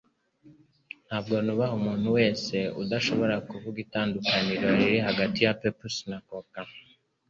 [1.07, 6.61] Ntabwo nubaha umuntu wese udashobora kuvuga itandukaniro riri hagati ya Pepsi na Coca